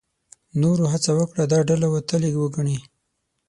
نورو 0.61 0.83
هڅه 0.93 1.11
وکړه 1.19 1.43
دا 1.51 1.59
ډله 1.69 1.87
وتلې 1.91 2.31
وګڼي. 2.41 2.77